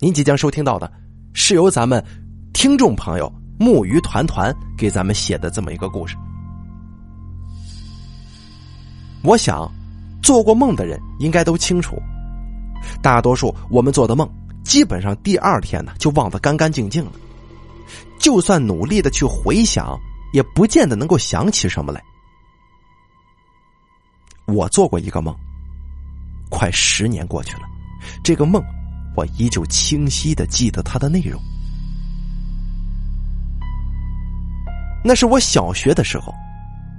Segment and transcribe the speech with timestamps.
[0.00, 0.90] 您即将收听到的，
[1.32, 2.02] 是由咱们
[2.52, 6.16] 听众朋友木鱼团团给咱们写的这么一个故事。
[9.24, 9.68] 我想，
[10.22, 12.00] 做过梦的人应该都清楚，
[13.02, 14.28] 大多数我们做的梦，
[14.62, 17.12] 基本上第二天呢就忘得干干净净了。
[18.20, 19.98] 就算努力的去回想，
[20.32, 22.00] 也不见得能够想起什么来。
[24.46, 25.34] 我做过一个梦，
[26.48, 27.62] 快十年过去了，
[28.22, 28.62] 这个梦
[29.18, 31.40] 我依旧清晰的记得它的内容。
[35.02, 36.32] 那是我小学的时候，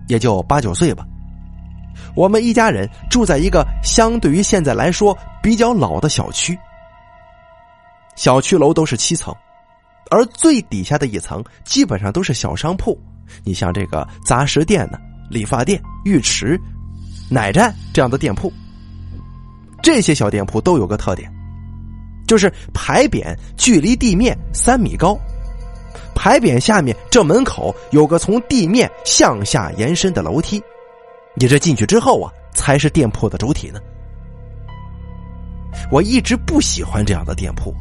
[0.10, 1.08] 也就八九岁吧。
[2.16, 6.60] 我们一家人住在一个相对于现在来说比较老的小区，
[8.18, 9.34] 小区楼都是七层。
[10.12, 13.00] 而最底下的一层基本上都是小商铺，
[13.46, 16.60] 你像这个杂食店呢、理发店、浴池、
[17.30, 18.52] 奶站这样的店铺。
[19.82, 21.32] 这些小店铺都有个特点，
[22.30, 25.18] 就是牌匾距离地面三米高，
[26.14, 30.62] 牌匾下面正门口有个从地面向下延伸的楼梯，
[31.34, 33.80] 你这进去之后啊，才是店铺的主体呢。
[35.92, 37.74] 我一直不喜欢这样的店铺。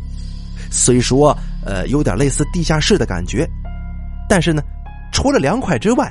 [0.70, 3.46] 虽说，呃，有点类似地下室的感觉，
[4.30, 4.62] 但是呢，
[5.12, 6.10] 除了凉快之外，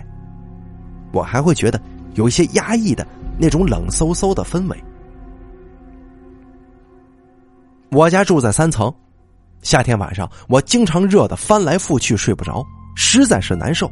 [1.12, 1.82] 我还会觉得
[2.14, 3.04] 有一些压抑的
[3.40, 4.78] 那种冷飕飕的氛围。
[7.92, 8.94] 我家住在三层，
[9.62, 13.92] 夏天晚上我经常热的翻来覆去睡不着，实在是难受，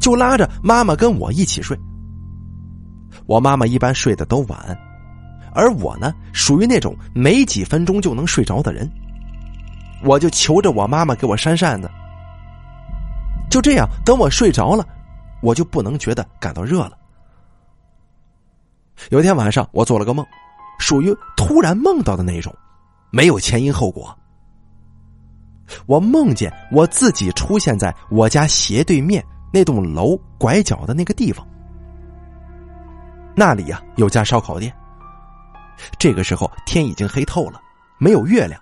[0.00, 1.78] 就拉着妈妈跟我一起睡。
[3.26, 4.78] 我妈妈一般睡得都晚，
[5.52, 8.88] 而我呢，属于那种没几分钟就能睡着的人。
[10.04, 11.90] 我就求着我妈妈给我扇扇子，
[13.50, 14.86] 就这样，等我睡着了，
[15.42, 16.92] 我就不能觉得感到热了。
[19.10, 20.24] 有天晚上，我做了个梦，
[20.78, 22.54] 属于突然梦到的那种，
[23.16, 24.14] 没有前因后果。
[25.86, 31.46] 我梦见我自己出现在我家斜对面那栋楼拐角的那个地方，
[33.34, 34.70] 那里呀有家烧烤店。
[35.98, 37.58] 这个时候天已经黑透了，
[37.96, 38.60] 没有月亮。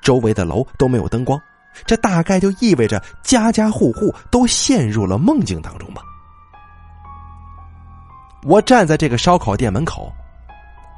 [0.00, 1.36] 周围的楼都没有灯光，
[1.84, 6.00] 这大概就意味着家家户户都陷入了梦境当中吧。
[8.44, 10.12] 我站在这个烧烤店门口，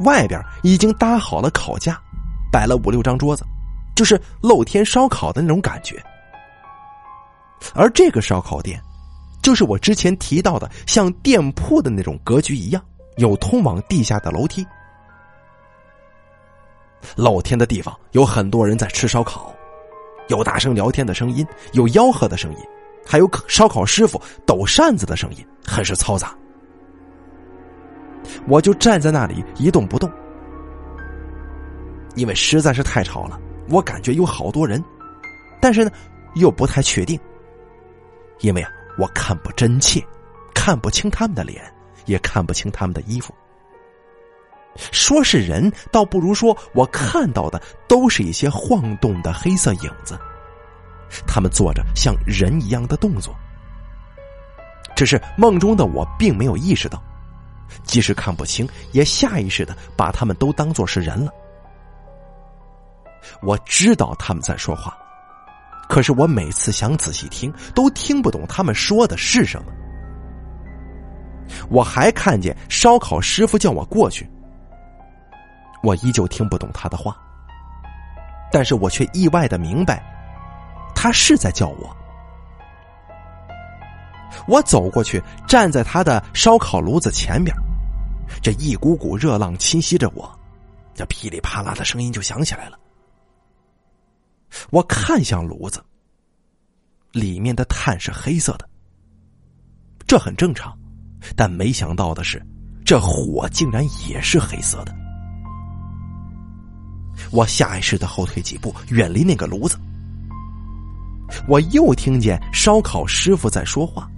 [0.01, 1.99] 外边已经搭好了烤架，
[2.57, 3.45] 摆了五六张桌子，
[3.95, 6.03] 就是露天烧烤的那种感觉。
[7.75, 8.81] 而这个烧烤店，
[9.43, 12.83] 就是我之前提到的像店铺的那种格局一样，
[13.19, 14.67] 有通往地下的楼梯。
[17.15, 19.55] 露天的地方有很多人在吃烧烤，
[20.29, 22.59] 有大声聊天的声音，有吆喝的声音，
[23.05, 26.35] 还有烧烤师傅抖扇子的声音，很是嘈杂。
[28.49, 30.11] 我就站在那里一动不动，
[32.17, 33.41] 因为实在是太吵了。
[33.69, 34.83] 我感觉有好多人，
[35.61, 35.91] 但是呢，
[36.35, 37.19] 又不太确定，
[38.41, 40.05] 因为啊，我看不真切，
[40.55, 41.63] 看不清他们的脸，
[42.05, 43.35] 也看不清他们的衣服。
[44.93, 50.19] 说是人，倒不如说我看到的都是一些晃动的黑色影子，
[51.27, 53.35] 他们做着像人一样的动作。
[54.95, 57.03] 只是梦中的我并没有意识到，
[57.85, 61.33] 即使看不清，也下意识的把他们都当做是人了。
[63.43, 64.97] 我知道他们在说话，
[65.89, 69.73] 可是我每次想仔细听，都听不懂他们说的是什么。
[71.69, 74.29] 我还看见烧烤师傅叫我过去。
[75.83, 77.17] 我依旧听不懂他的话，
[78.51, 80.03] 但是我却意外的明白，
[80.95, 81.97] 他是在叫我。
[84.49, 87.55] 我走过去，站在他的烧烤炉子前边，
[88.43, 90.29] 这一股股热浪侵袭着我，
[90.95, 92.77] 这噼里啪啦的声音就响起来了。
[94.71, 95.83] 我看向炉子，
[97.13, 98.69] 里面的炭是黑色的，
[100.07, 100.77] 这很正常，
[101.35, 102.45] 但没想到的是，
[102.85, 104.95] 这火竟然也是黑色的。
[107.33, 109.79] 我下意识的后退几步，远离那个炉子。
[111.49, 114.09] 我又听见烧烤师傅在说话。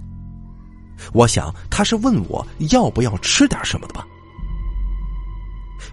[1.13, 4.05] 我想他是问我要不要吃点什么的吧。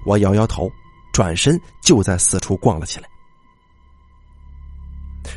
[0.04, 0.70] 我摇摇头，
[1.12, 3.08] 转身就在四处逛了起来。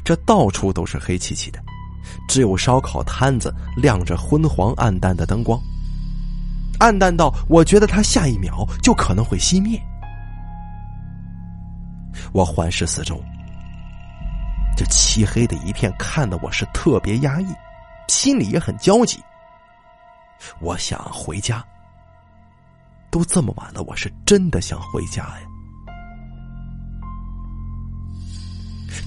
[0.03, 1.59] 这到处都是黑漆漆的，
[2.27, 5.59] 只有烧烤摊子亮着昏黄暗淡的灯光，
[6.79, 9.81] 暗淡到我觉得它下一秒就可能会熄灭。
[12.31, 13.21] 我环视四周，
[14.75, 17.47] 这漆黑的一片，看得我是特别压抑，
[18.07, 19.19] 心里也很焦急。
[20.61, 21.65] 我想回家，
[23.09, 25.48] 都这么晚了，我是真的想回家呀。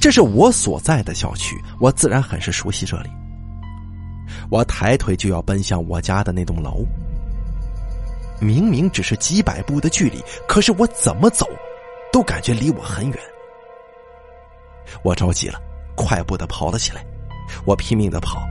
[0.03, 3.11] 这是我所在的小区，我自然很是熟悉这里。
[4.51, 6.85] 我抬腿就要奔向我家的那栋楼，
[8.41, 11.47] 明明只是几百步的距离，可是我怎么走，
[12.13, 13.19] 都感觉离我很远。
[15.05, 15.63] 我着急了，
[15.95, 17.05] 快步的跑了起来，
[17.65, 18.43] 我拼命的跑，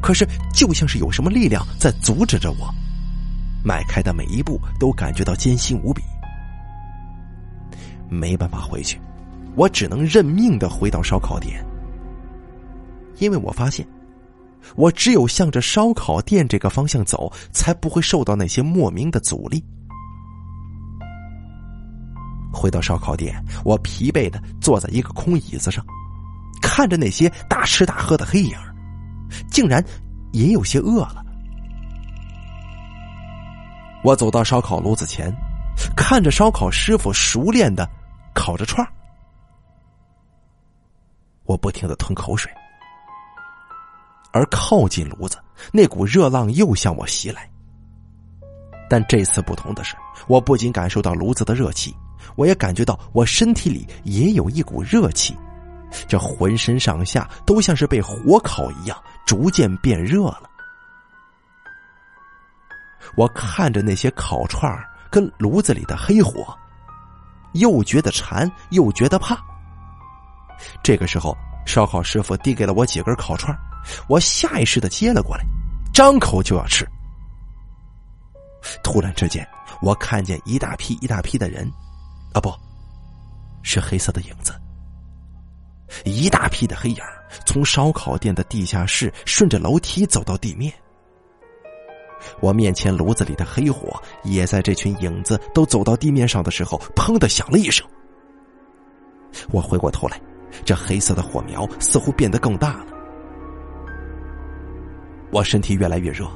[0.00, 2.74] 可是就像是有什么力量在阻止着我，
[3.62, 6.02] 迈开的每一步都感觉到艰辛无比。
[8.08, 8.98] 没办法回去，
[9.56, 11.64] 我只能认命的回到烧烤店，
[13.18, 13.86] 因为我发现，
[14.76, 19.64] 我只有向着烧烤店这个方向走，才不会受到那些莫名的阻力。
[22.52, 25.84] 回到烧烤店，我疲惫的坐在一个空椅子上，
[26.62, 28.56] 看着那些大吃大喝的黑影，
[29.50, 29.84] 竟然
[30.32, 31.24] 也有些饿了。
[34.04, 35.34] 我走到烧烤炉子前。
[35.94, 37.86] 看着烧烤师傅熟练的
[38.34, 38.86] 烤着串
[41.46, 42.52] 我不停的吞口水。
[44.32, 45.38] 而靠近炉子，
[45.72, 47.48] 那股热浪又向我袭来。
[48.90, 49.96] 但这次不同的是，
[50.28, 51.96] 我不仅感受到炉子的热气，
[52.36, 55.36] 我也感觉到我身体里也有一股热气，
[56.06, 60.42] 这浑身上下都像是被火烤一样，逐渐变热了。
[63.16, 64.88] 我看着那些烤串儿。
[65.08, 66.54] 跟炉子里的黑火，
[67.52, 69.38] 又觉得馋，又觉得怕。
[70.82, 71.36] 这个时候，
[71.66, 73.56] 烧烤师傅递给了我几根烤串，
[74.08, 75.44] 我下意识的接了过来，
[75.92, 76.86] 张口就要吃。
[78.82, 79.46] 突然之间，
[79.80, 81.70] 我看见一大批一大批的人，
[82.32, 82.52] 啊，不
[83.62, 84.52] 是黑色的影子，
[86.04, 86.98] 一大批的黑影
[87.44, 90.72] 从烧烤店的地下室顺着楼梯走到地面。
[92.40, 97.86] 我面前炉子里的黑火也在这群影子都走到地面上的时候，砰的响了一声。
[99.50, 100.20] 我回过头来，
[100.64, 102.86] 这黑色的火苗似乎变得更大了。
[105.30, 106.26] 我身体越来越热，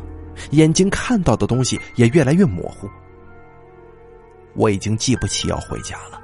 [0.50, 2.88] 眼睛看到的东西也越来越模糊。
[4.54, 6.20] 我已经记不起要回家了。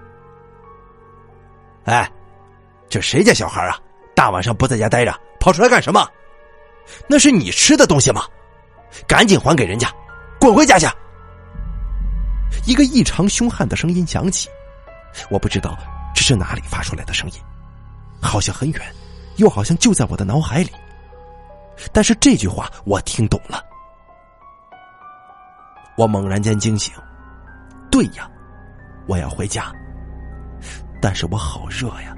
[1.84, 2.10] 哎，
[2.88, 3.78] 这谁家小孩啊？
[4.14, 6.06] 大晚上不在家待着，跑出来干什么？
[7.08, 8.22] 那是你吃的东西吗？
[9.06, 9.88] 赶紧还给人家，
[10.40, 10.86] 滚回家去！
[12.64, 14.48] 一个异常凶悍的声音响起，
[15.30, 15.76] 我不知道
[16.14, 17.34] 这是哪里发出来的声音，
[18.20, 18.82] 好像很远，
[19.36, 20.70] 又好像就在我的脑海里。
[21.92, 23.62] 但是这句话我听懂了，
[25.96, 26.92] 我猛然间惊醒。
[27.90, 28.28] 对呀，
[29.06, 29.72] 我要回家，
[31.00, 32.14] 但是我好热呀，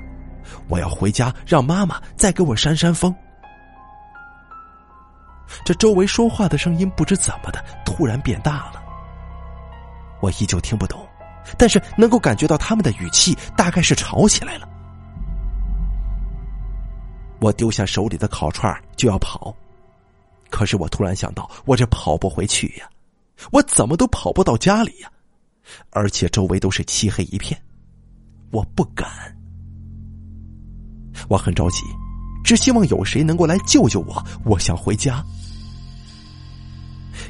[0.68, 3.14] 我要回家让妈妈再给我扇扇风。
[5.64, 8.82] 这周围说话的声音不知怎么的突然变大了，
[10.20, 11.06] 我依旧听不懂，
[11.56, 14.68] 但是能够感觉到他们的语气大概是吵起来了。
[17.40, 19.54] 我丢下手里的烤串就要跑，
[20.50, 22.88] 可是我突然想到，我这跑不回去呀，
[23.52, 25.10] 我怎么都跑不到家里呀，
[25.90, 27.60] 而且周围都是漆黑一片，
[28.50, 29.08] 我不敢，
[31.28, 31.82] 我很着急，
[32.44, 35.24] 只希望有谁能够来救救我，我想回家。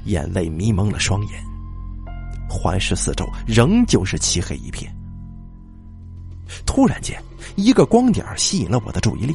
[0.05, 1.45] 眼泪迷蒙了双眼，
[2.49, 4.95] 环视四周，仍旧是漆黑一片。
[6.65, 7.23] 突然间，
[7.57, 9.35] 一个光点吸引了我的注意力，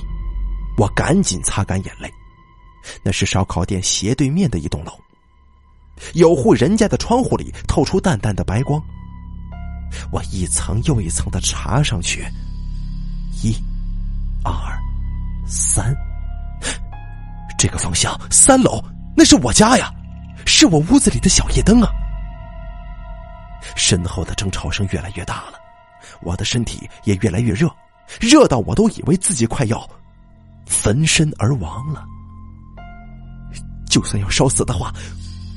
[0.77, 2.12] 我赶紧擦干眼泪。
[3.01, 4.92] 那是烧烤店斜对面的一栋楼，
[6.13, 8.82] 有户人家的窗户里透出淡淡的白光。
[10.12, 12.25] 我一层又一层的查上去，
[13.42, 13.56] 一、
[14.44, 14.53] 二、
[15.48, 15.96] 三，
[17.58, 18.84] 这个方向，三楼，
[19.15, 19.94] 那是我家呀！
[20.46, 21.89] 是我屋子里的小夜灯啊！
[23.77, 25.53] 身后的争吵声越来越大了，
[26.22, 27.74] 我的身体也越来越热，
[28.20, 29.89] 热到我都以为自己快要
[30.65, 32.05] 焚身而亡了。
[33.89, 34.91] 就算要烧死的话，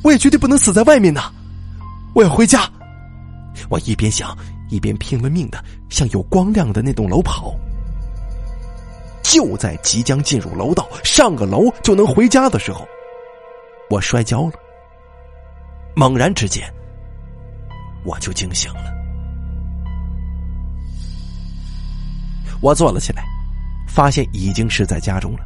[0.05, 1.33] 我也绝对不能死在外面呐！
[2.15, 2.71] 我要回家！
[3.71, 4.37] 我一边想，
[4.69, 7.55] 一边拼了命的向有光亮的那栋楼跑。
[9.23, 12.87] 就在即将进入楼道，上个楼就能回家的时候，
[13.91, 14.53] 我摔跤了。
[15.95, 16.63] 猛然之间，
[18.05, 18.93] 我就惊醒了。
[22.61, 23.25] 我坐了起来，
[23.97, 25.39] 发现已经是在家中了。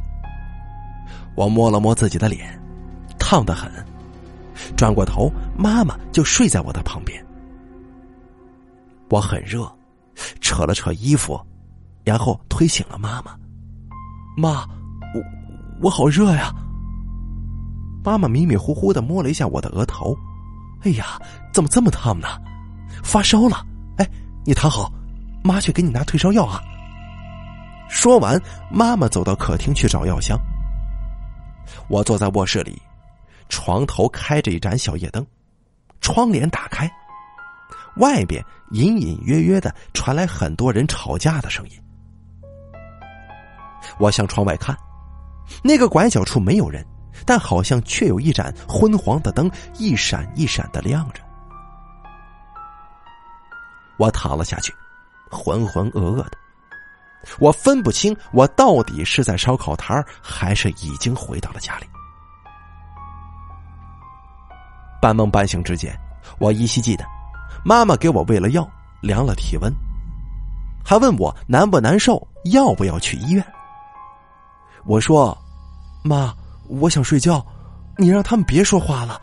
[1.35, 2.59] 我摸了摸自己的脸，
[3.17, 3.71] 烫得很。
[4.75, 7.25] 转过头，妈妈就睡在我的旁边。
[9.09, 9.71] 我很热，
[10.41, 11.39] 扯了扯衣服，
[12.03, 13.33] 然后推醒了妈妈。
[14.35, 14.67] 妈，
[15.15, 15.23] 我
[15.81, 16.53] 我好热呀！
[18.03, 20.13] 妈妈迷迷糊糊的摸了一下我的额头。
[20.81, 21.17] 哎呀，
[21.53, 22.27] 怎么这么烫呢？
[23.01, 23.65] 发烧了！
[23.95, 24.05] 哎，
[24.43, 24.91] 你躺好，
[25.41, 26.61] 妈去给你拿退烧药啊。
[27.91, 30.39] 说完，妈妈走到客厅去找药箱。
[31.89, 32.81] 我坐在卧室里，
[33.49, 35.27] 床头开着一盏小夜灯，
[35.99, 36.89] 窗帘打开，
[37.97, 41.71] 外边隐隐约约的传来很多人吵架的声音。
[43.99, 44.75] 我向窗外看，
[45.61, 46.83] 那个拐角处没有人，
[47.25, 51.21] 但好像却有一盏昏黄的灯一闪一闪的亮着。
[53.97, 54.73] 我躺了下去，
[55.29, 56.31] 浑浑噩噩的。
[57.39, 61.85] 我分不清我到底是在烧烤摊还是已经回到了家里。
[65.01, 65.97] 半梦半醒之间，
[66.39, 67.05] 我依稀记得，
[67.65, 68.69] 妈妈给我喂了药，
[69.01, 69.73] 量了体温，
[70.85, 73.45] 还问我难不难受，要不要去医院。
[74.85, 75.37] 我说
[76.03, 76.35] ：“妈，
[76.67, 77.45] 我想睡觉，
[77.97, 79.21] 你让他们别说话了，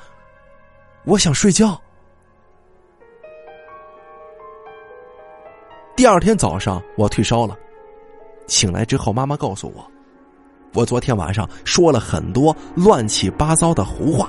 [1.04, 1.80] 我想睡觉。”
[5.96, 7.56] 第二天早上，我退烧了。
[8.48, 9.88] 醒来之后，妈妈告诉我，
[10.74, 14.28] 我昨天晚上说了很多乱七八糟的胡话。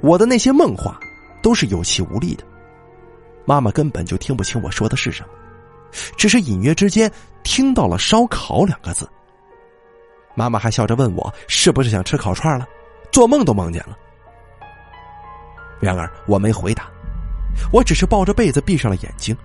[0.00, 1.00] 我的那些梦话
[1.42, 2.44] 都是有气无力的，
[3.44, 5.28] 妈妈根本就听不清我说的是什么，
[6.16, 7.10] 只是隐约之间
[7.42, 9.08] 听到了“烧烤”两个字。
[10.34, 12.66] 妈妈还笑着问我是不是想吃烤串了，
[13.10, 13.98] 做梦都梦见了。
[15.80, 16.88] 然而我没回答，
[17.72, 19.36] 我只是抱着被子闭上了眼睛。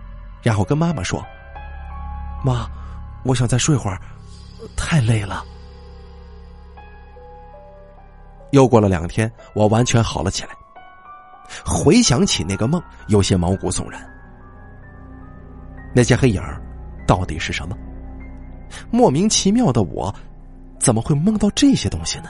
[0.43, 1.25] 然后跟妈妈说
[2.45, 2.69] ：“妈，
[3.23, 3.99] 我想再睡会儿，
[4.75, 5.43] 太累了。”
[8.51, 10.49] 又过了两天，我完全好了起来。
[11.65, 14.07] 回想起那个梦，有些毛骨悚然。
[15.95, 16.41] 那些黑影
[17.07, 17.75] 到底是什么？
[18.91, 20.13] 莫名其妙的我，
[20.79, 22.29] 怎么会梦到这些东西呢？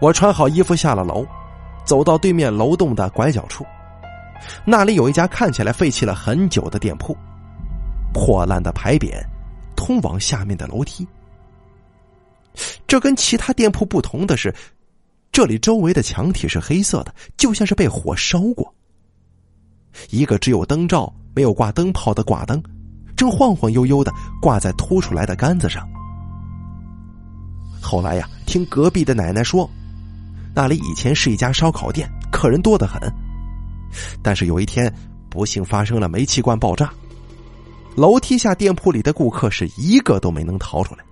[0.00, 1.26] 我穿好衣服下了楼，
[1.84, 3.64] 走到对面楼栋的拐角处。
[4.64, 7.16] 那里有一家看起来废弃了很久的店铺，
[8.12, 9.24] 破烂的牌匾，
[9.76, 11.06] 通往下面的楼梯。
[12.86, 14.54] 这跟其他店铺不同的是，
[15.32, 18.72] 这里周围的墙体是黑色的，就像是被火烧过。
[20.10, 22.62] 一个只有灯罩没有挂灯泡的挂灯，
[23.16, 25.88] 正晃晃悠悠的挂在凸出来的杆子上。
[27.80, 29.68] 后来呀，听隔壁的奶奶说，
[30.54, 33.00] 那里以前是一家烧烤店，客人多得很。
[34.22, 34.92] 但是有一天，
[35.28, 36.92] 不幸发生了煤气罐爆炸，
[37.96, 41.04] 楼梯下店铺里的顾客是一个都没能逃出来，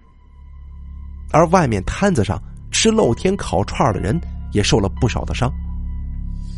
[1.31, 4.21] 而外面摊子上吃露天烤串的人
[4.53, 5.53] 也受了不少的伤，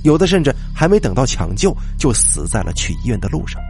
[0.03, 3.61] 有的甚至还没等到抢救就死在了去医院的路上。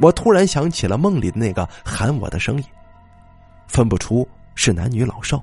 [0.00, 2.64] 我突然想起了梦里的那个喊我的声音，
[3.66, 5.42] 分不出是男女老少，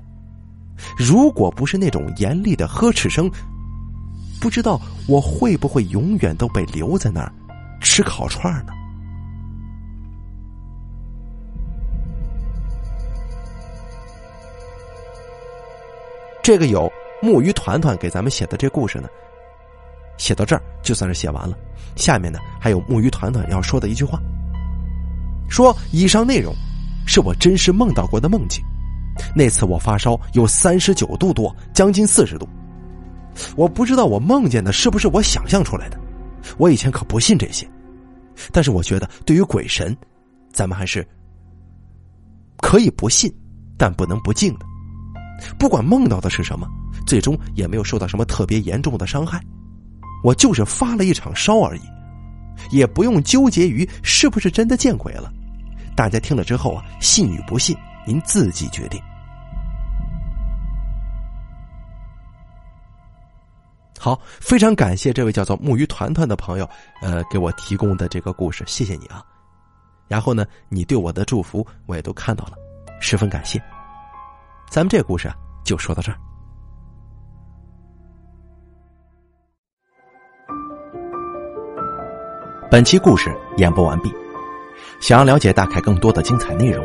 [0.96, 3.30] 如果不是那种严厉的呵斥声。
[4.40, 7.32] 不知道我会不会永远都被留在那儿
[7.80, 8.72] 吃烤串呢？
[16.42, 16.88] 这个有
[17.20, 19.08] 木鱼团团给咱们写的这故事呢，
[20.16, 21.58] 写到这儿就算是写完了。
[21.96, 24.20] 下面呢还有木鱼团团要说的一句话，
[25.48, 26.54] 说以上内容
[27.06, 28.62] 是我真实梦到过的梦境。
[29.34, 32.48] 那次我发烧有三十九度多，将近四十度。
[33.56, 35.98] 我不知道我梦见的是不是我想象出来的，
[36.58, 37.68] 我以前可不信这些，
[38.52, 39.96] 但是我觉得对于鬼神，
[40.52, 41.06] 咱们还是
[42.58, 43.32] 可以不信，
[43.76, 44.66] 但不能不敬的。
[45.58, 46.66] 不管梦到的是什么，
[47.06, 49.40] 最终也没有受到什么特别严重的伤害，
[50.24, 51.82] 我就是发了一场烧而已，
[52.70, 55.30] 也不用纠结于是不是真的见鬼了。
[55.94, 57.76] 大家听了之后啊，信与不信，
[58.06, 59.00] 您自己决定。
[63.98, 66.68] 好，非常感谢这位叫做木鱼团团的朋友，
[67.00, 69.24] 呃，给我提供的这个故事，谢谢你啊。
[70.06, 72.52] 然后呢，你对我的祝福我也都看到了，
[73.00, 73.60] 十分感谢。
[74.70, 75.34] 咱们这个故事啊，
[75.64, 76.18] 就说到这儿。
[82.70, 84.12] 本期故事演播完毕，
[85.00, 86.84] 想要了解大凯更多的精彩内容，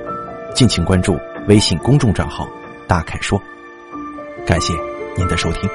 [0.56, 2.48] 敬请关注微信公众账号
[2.88, 3.41] “大凯说”。
[4.48, 4.74] 感谢
[5.18, 5.70] 您的收听。